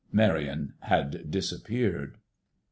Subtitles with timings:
[0.11, 2.17] Marion had disappeared.